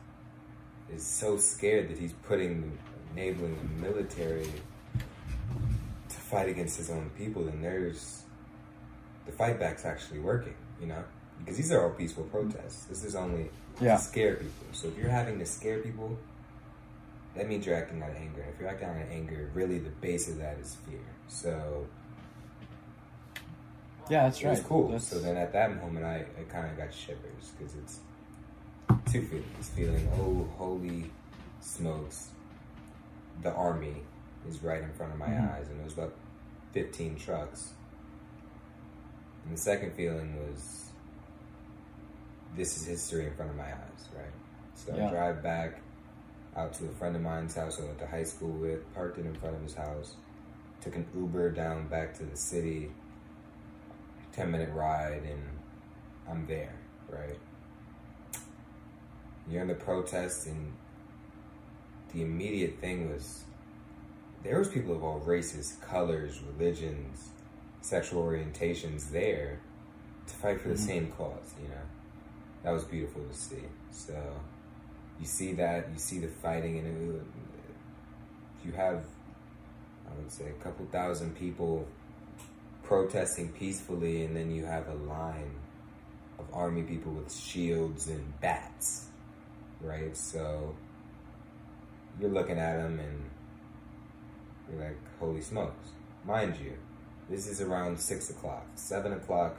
[0.93, 2.79] is so scared that he's putting,
[3.13, 4.49] enabling the military
[6.35, 8.23] fight against his own people, then there's
[9.25, 11.05] the fight back's actually working, you know?
[11.39, 12.87] Because these are all peaceful protests.
[12.87, 13.97] This is only yeah.
[13.97, 14.67] to scare people.
[14.73, 16.19] So if you're having to scare people,
[17.37, 18.45] that means you're acting out of anger.
[18.53, 20.99] If you're acting out of anger, really the base of that is fear.
[21.29, 21.87] So
[24.11, 24.51] yeah, that's right.
[24.51, 24.89] was cool.
[24.89, 25.07] That's...
[25.07, 28.01] So then at that moment, I, I kind of got shivers because it's
[29.13, 29.47] two feelings.
[29.59, 31.11] This feeling, oh, holy
[31.61, 32.29] smokes,
[33.43, 34.03] the army
[34.49, 35.55] is right in front of my mm-hmm.
[35.55, 36.13] eyes, and it was about
[36.75, 37.73] 15 trucks.
[39.45, 40.91] And the second feeling was,
[42.57, 44.25] this is history in front of my eyes, right?
[44.75, 45.07] So yeah.
[45.07, 45.81] I drive back
[46.57, 49.27] out to a friend of mine's house I went to high school with, parked it
[49.27, 50.15] in front of his house,
[50.81, 52.91] took an Uber down back to the city,
[54.33, 55.43] 10 minute ride, and
[56.29, 56.75] I'm there,
[57.09, 57.39] right?
[59.49, 60.73] You're in the protest, and
[62.13, 63.45] the immediate thing was
[64.45, 67.31] there was people of all races, colors, religions,
[67.81, 69.59] sexual orientations there
[70.27, 70.85] to fight for the mm-hmm.
[70.85, 71.75] same cause, you know.
[72.63, 73.65] That was beautiful to see.
[73.91, 74.15] So
[75.19, 77.23] you see that, you see the fighting, and it,
[78.65, 79.05] you have,
[80.11, 81.87] I would say, a couple thousand people
[82.83, 85.55] protesting peacefully, and then you have a line
[86.39, 89.07] of army people with shields and bats,
[89.81, 90.17] right?
[90.17, 90.75] So
[92.21, 93.31] you're looking at them and
[94.71, 95.91] you're like, holy smokes.
[96.25, 96.73] Mind you,
[97.29, 98.67] this is around 6 o'clock.
[98.77, 99.57] 7 o'clock,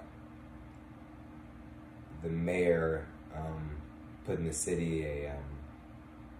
[2.23, 3.77] the mayor um,
[4.25, 5.43] put in the city a um,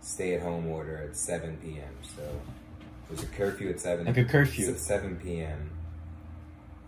[0.01, 1.93] stay-at-home order at 7 p.m.
[2.15, 2.23] So
[3.09, 4.69] there's a curfew at 7 Like a curfew.
[4.69, 5.71] At 7 p.m.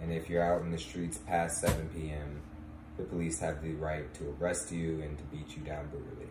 [0.01, 2.41] And if you're out in the streets past 7 p.m.,
[2.97, 6.29] the police have the right to arrest you and to beat you down brutally.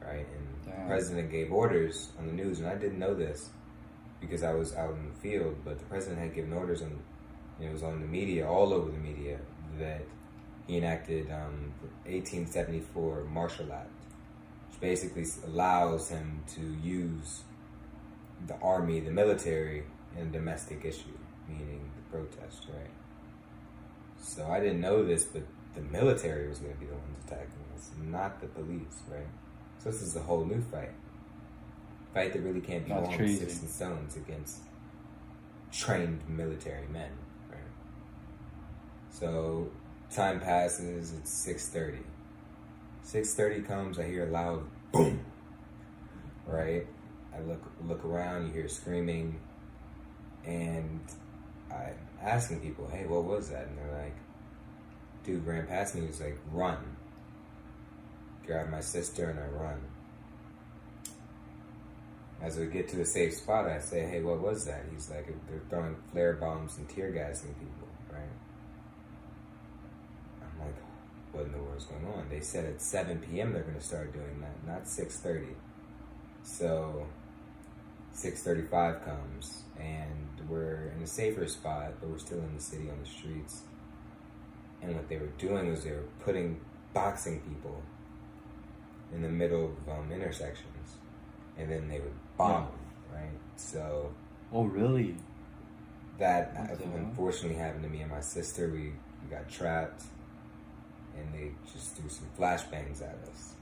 [0.00, 0.26] Right?
[0.36, 0.82] And Damn.
[0.82, 3.50] the president gave orders on the news, and I didn't know this
[4.20, 6.98] because I was out in the field, but the president had given orders on,
[7.60, 9.38] it was on the media, all over the media,
[9.78, 10.02] that
[10.66, 11.72] he enacted um,
[12.04, 13.90] the 1874 Martial Act,
[14.68, 17.42] which basically allows him to use
[18.46, 19.84] the army, the military,
[20.16, 21.16] in a domestic issue.
[21.48, 22.90] meaning the protest, right?
[24.20, 25.42] So I didn't know this, but
[25.74, 29.26] the military was going to be the ones attacking us, not the police, right?
[29.78, 30.92] So this is a whole new fight.
[32.14, 33.38] Fight that really can't be That's won crazy.
[33.38, 34.58] six and stones against
[35.72, 37.10] trained military men,
[37.50, 37.60] right?
[39.10, 39.68] So
[40.10, 41.98] time passes, it's 6.30.
[43.06, 45.24] 6.30 comes, I hear a loud boom,
[46.46, 46.86] right?
[47.34, 49.38] I look look around, you hear screaming,
[50.44, 51.00] and
[51.70, 53.66] I'm asking people, hey, what was that?
[53.66, 54.16] And they're like,
[55.24, 56.78] dude ran past me, he was like, run.
[58.46, 59.78] Grab my sister and I run.
[62.40, 64.84] As we get to a safe spot, I say, hey, what was that?
[64.92, 68.22] He's like, they're throwing flare bombs and tear gassing people, right?
[70.42, 70.76] I'm like,
[71.32, 72.28] what in the world's going on?
[72.30, 73.52] They said at 7 p.m.
[73.52, 75.46] they're going to start doing that, not 6.30.
[76.44, 77.06] So
[78.14, 82.98] 6.35 comes and we're in a safer spot, but we're still in the city on
[83.02, 83.62] the streets.
[84.82, 86.60] And what they were doing was they were putting
[86.94, 87.82] boxing people
[89.12, 90.96] in the middle of um, intersections.
[91.56, 92.72] And then they would bomb them,
[93.14, 93.30] right?
[93.56, 94.10] So
[94.52, 95.16] Oh, really?
[96.18, 96.76] that hell?
[96.96, 98.68] unfortunately happened to me and my sister.
[98.68, 100.02] We, we got trapped
[101.16, 103.52] and they just threw some flashbangs at us.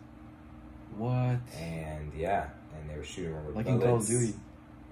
[0.97, 1.39] What?
[1.59, 4.35] And yeah, and they were shooting rubber Like in Call of bullets Duty.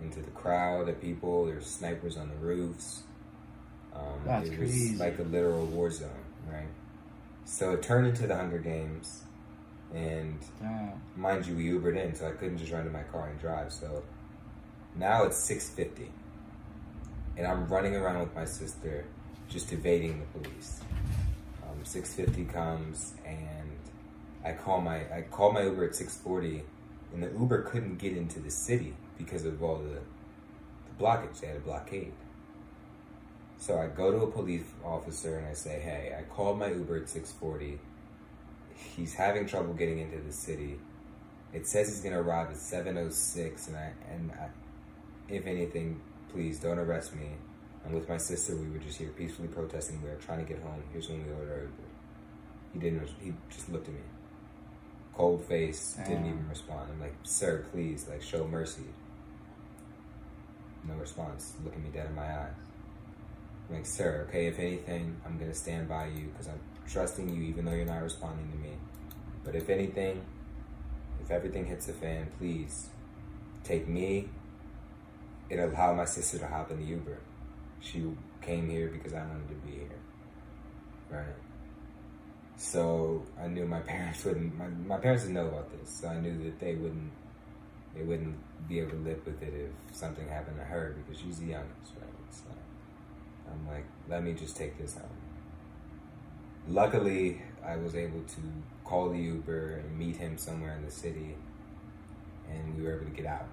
[0.02, 1.46] into the crowd of people.
[1.46, 3.02] There's snipers on the roofs.
[3.94, 4.90] Um, That's it crazy.
[4.92, 6.10] was like a literal war zone,
[6.50, 6.66] right?
[7.44, 9.22] So it turned into the Hunger Games,
[9.94, 11.00] and Damn.
[11.16, 13.72] mind you, we Ubered in, so I couldn't just run to my car and drive.
[13.72, 14.02] So
[14.96, 16.10] now it's six fifty,
[17.36, 19.04] and I'm running around with my sister,
[19.48, 20.80] just evading the police.
[21.62, 23.70] Um, six fifty comes, and
[24.44, 26.64] I call my I call my Uber at six forty,
[27.12, 31.40] and the Uber couldn't get into the city because of all the, the blockage.
[31.40, 32.12] They had a blockade.
[33.58, 36.96] So I go to a police officer and I say, "Hey, I called my Uber
[36.96, 37.78] at six forty.
[38.74, 40.78] He's having trouble getting into the city.
[41.52, 44.48] It says he's gonna arrive at seven oh six, and I and I,
[45.32, 46.00] if anything,
[46.32, 47.28] please don't arrest me.
[47.86, 48.56] I'm with my sister.
[48.56, 50.02] We were just here peacefully protesting.
[50.02, 50.82] We were trying to get home.
[50.92, 51.88] Here's when we ordered Uber.
[52.72, 53.08] He didn't.
[53.20, 54.00] He just looked at me,
[55.14, 56.90] cold face, didn't even respond.
[56.92, 58.82] I'm like, sir, please, like, show mercy.
[60.88, 61.54] No response.
[61.64, 62.52] Looking me dead in my eyes.
[63.68, 67.42] I'm like, sir, okay, if anything, I'm gonna stand by you because I'm trusting you
[67.42, 68.74] even though you're not responding to me.
[69.44, 70.22] But if anything,
[71.22, 72.88] if everything hits the fan, please
[73.62, 74.28] take me
[75.50, 77.18] and allow my sister to hop in the Uber.
[77.80, 78.04] She
[78.40, 79.88] came here because I wanted to be here.
[81.10, 81.36] Right?
[82.56, 86.20] So I knew my parents wouldn't my, my parents didn't know about this, so I
[86.20, 87.12] knew that they wouldn't
[87.94, 88.36] they wouldn't
[88.68, 91.92] be able to live with it if something happened to her because she's the youngest,
[92.00, 92.10] right?
[92.30, 92.44] So
[93.50, 95.23] I'm like, let me just take this home.
[96.68, 98.40] Luckily, I was able to
[98.84, 101.36] call the Uber and meet him somewhere in the city,
[102.50, 103.48] and we were able to get out.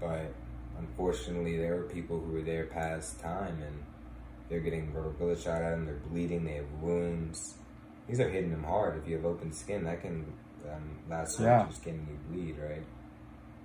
[0.00, 0.32] But
[0.78, 3.82] unfortunately, there were people who were there past time, and
[4.48, 5.86] they're getting bullet shot at them.
[5.86, 6.44] They're bleeding.
[6.44, 7.54] They have wounds.
[8.08, 8.98] These are hitting them hard.
[8.98, 10.26] If you have open skin, that can
[10.68, 11.64] um, lacerate Yeah.
[11.64, 12.82] your skin and you bleed, right?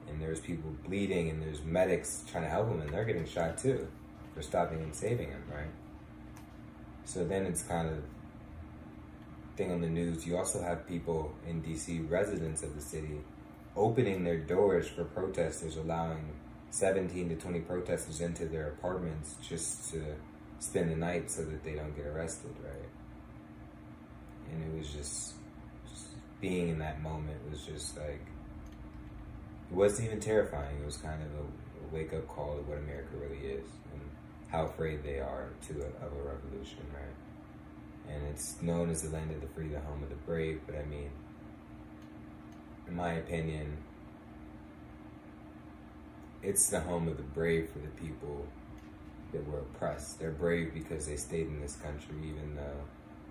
[0.08, 3.58] And there's people bleeding, and there's medics trying to help them, and they're getting shot
[3.58, 3.88] too
[4.36, 5.72] for stopping and saving them, right?
[7.06, 8.04] So then it's kind of
[9.58, 10.26] thing on the news.
[10.26, 13.20] You also have people in DC, residents of the city,
[13.76, 16.34] opening their doors for protesters, allowing
[16.70, 20.04] 17 to 20 protesters into their apartments just to
[20.60, 22.90] spend the night so that they don't get arrested, right?
[24.52, 25.34] And it was just,
[25.90, 26.08] just
[26.40, 28.22] being in that moment was just like,
[29.70, 30.78] it wasn't even terrifying.
[30.82, 34.02] It was kind of a, a wake up call to what America really is and
[34.48, 37.27] how afraid they are to a, of a revolution, right?
[38.10, 40.62] And it's known as the land of the free, the home of the brave.
[40.66, 41.10] But I mean,
[42.88, 43.78] in my opinion,
[46.42, 48.46] it's the home of the brave for the people
[49.34, 50.20] that were oppressed.
[50.20, 52.82] They're brave because they stayed in this country, even though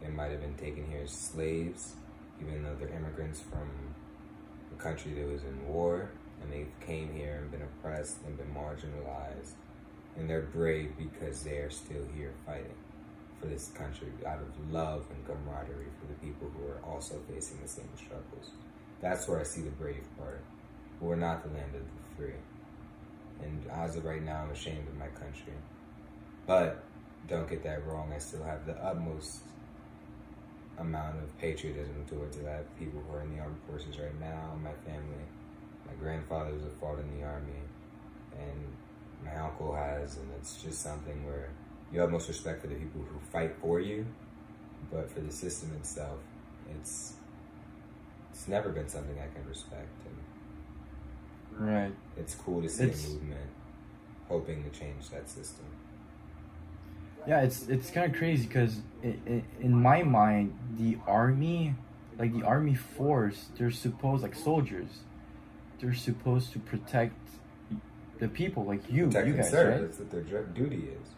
[0.03, 1.95] they might have been taken here as slaves,
[2.41, 3.71] even though they're immigrants from
[4.77, 6.11] a country that was in war,
[6.43, 9.53] and they came here and been oppressed and been marginalized.
[10.19, 12.75] And they're brave because they are still here fighting
[13.41, 17.61] for this country out of love and camaraderie for the people who are also facing
[17.61, 18.51] the same struggles.
[19.01, 20.43] That's where I see the brave part.
[21.01, 22.39] We're not the land of the free.
[23.43, 25.53] And as of right now, I'm ashamed of my country.
[26.47, 26.83] But
[27.29, 28.13] don't get that wrong.
[28.15, 29.41] I still have the utmost
[30.79, 34.73] amount of patriotism towards have people who are in the armed forces right now, my
[34.91, 35.25] family.
[35.87, 37.63] My grandfather was a fought in the army,
[38.39, 38.77] and
[39.25, 41.51] my uncle has, and it's just something where
[41.93, 44.07] you have most respect for the people who fight for you,
[44.91, 46.19] but for the system itself,
[46.79, 47.15] it's
[48.33, 49.89] it's never been something I can respect.
[51.59, 51.93] And right.
[52.17, 53.51] It's cool to see it's, a movement
[54.29, 55.65] hoping to change that system.
[57.27, 61.75] Yeah, it's it's kind of crazy because in my mind, the army,
[62.19, 64.89] like the army force, they're supposed like soldiers,
[65.81, 67.15] they're supposed to protect
[68.19, 69.69] the people, like you, protect you guys, serve.
[69.69, 69.81] right?
[69.83, 71.09] That's what their duty is.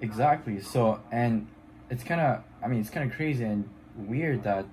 [0.00, 0.60] Exactly.
[0.60, 1.46] So, and
[1.90, 4.66] it's kind of, I mean, it's kind of crazy and weird that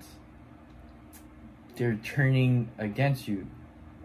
[1.76, 3.46] they're turning against you,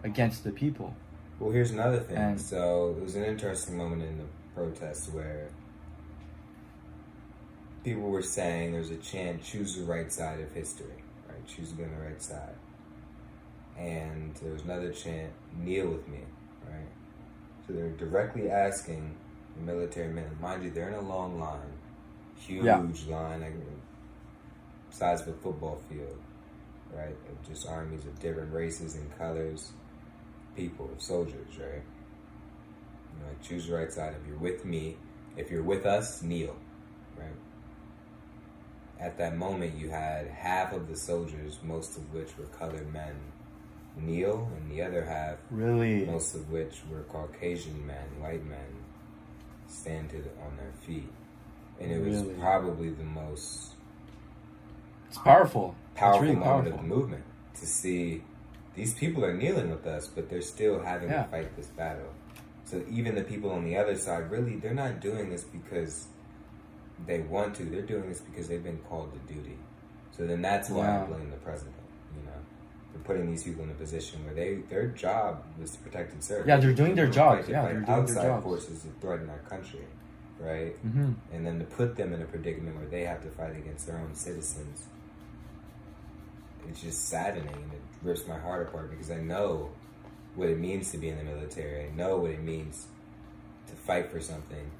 [0.02, 0.94] against the people.
[1.38, 2.16] Well, here's another thing.
[2.16, 5.48] And, so it was an interesting moment in the protest where
[7.84, 11.46] people were saying there's a chant, choose the right side of history, right?
[11.46, 12.54] Choose to be on the right side.
[13.78, 16.20] And there was another chant, kneel with me,
[16.68, 16.88] right?
[17.66, 19.16] So they're directly asking
[19.64, 21.72] military men, mind you, they're in a long line,
[22.36, 22.84] huge yeah.
[23.08, 23.52] line, like
[24.90, 26.18] size of a football field,
[26.92, 27.16] right?
[27.28, 29.72] Of just armies of different races and colors,
[30.56, 31.82] people, soldiers, right?
[33.12, 34.14] You know, choose the right side.
[34.20, 34.96] If you're with me,
[35.36, 36.56] if you're with us, kneel,
[37.16, 37.28] right?
[38.98, 43.14] At that moment, you had half of the soldiers, most of which were colored men,
[43.96, 48.79] kneel, and the other half, really, most of which were Caucasian men, white men,
[49.70, 51.08] stand to the, on their feet,
[51.80, 52.34] and it was really?
[52.34, 53.72] probably the most.
[55.08, 55.74] It's powerful.
[55.94, 56.72] Powerful really moment powerful.
[56.74, 57.24] of the movement
[57.58, 58.22] to see
[58.74, 61.24] these people are kneeling with us, but they're still having yeah.
[61.24, 62.12] to fight this battle.
[62.64, 66.06] So even the people on the other side, really, they're not doing this because
[67.06, 67.64] they want to.
[67.64, 69.58] They're doing this because they've been called to duty.
[70.16, 71.02] So then that's why wow.
[71.02, 71.74] I blame the president.
[72.92, 76.22] For putting these people in a position where they their job was to protect and
[76.22, 76.46] serve.
[76.46, 77.48] Yeah, they're doing their jobs.
[77.48, 78.44] Yeah, they're doing outside their jobs.
[78.44, 79.84] forces that threaten our country,
[80.40, 80.74] right?
[80.84, 81.12] Mm-hmm.
[81.32, 83.96] And then to put them in a predicament where they have to fight against their
[83.96, 84.86] own citizens.
[86.68, 89.70] It's just saddening and it rips my heart apart because I know
[90.34, 91.86] what it means to be in the military.
[91.86, 92.86] I know what it means
[93.68, 94.70] to fight for something.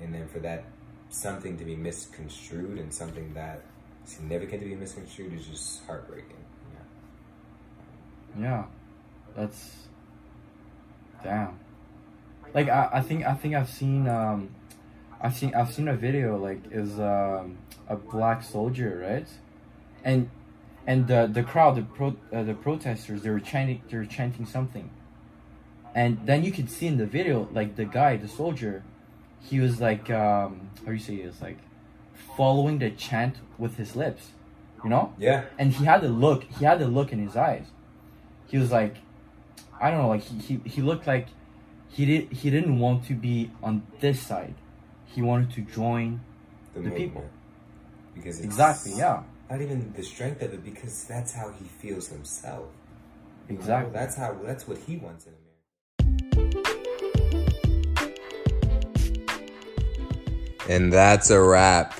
[0.00, 0.64] And then for that
[1.10, 3.62] something to be misconstrued and something that
[4.04, 6.36] significant to be misconstrued is just heartbreaking.
[8.38, 8.64] Yeah.
[9.36, 9.76] That's
[11.22, 11.58] damn.
[12.54, 14.50] Like I, I think I think I've seen um
[15.20, 17.58] I've seen I've seen a video like is um
[17.88, 19.28] a black soldier, right?
[20.02, 20.30] And
[20.86, 24.46] and the the crowd, the pro uh, the protesters, they were chanting they were chanting
[24.46, 24.90] something.
[25.94, 28.82] And then you could see in the video like the guy, the soldier,
[29.42, 31.58] he was like um how do you say it was like
[32.36, 34.32] following the chant with his lips
[34.82, 37.66] you know yeah and he had the look he had the look in his eyes
[38.48, 38.96] he was like
[39.80, 41.28] i don't know like he he, he looked like
[41.88, 44.54] he did he didn't want to be on this side
[45.06, 46.20] he wanted to join
[46.74, 47.24] the, the people
[48.14, 52.66] because exactly yeah not even the strength of it because that's how he feels himself
[53.48, 54.00] exactly you know?
[54.00, 55.44] that's how that's what he wants in America.
[60.68, 61.98] And that's a wrap.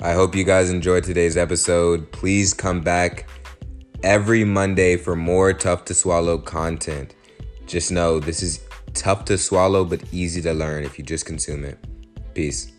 [0.00, 2.10] I hope you guys enjoyed today's episode.
[2.10, 3.28] Please come back
[4.02, 7.14] every Monday for more tough to swallow content.
[7.66, 8.60] Just know this is
[8.94, 11.78] tough to swallow but easy to learn if you just consume it.
[12.34, 12.72] Peace.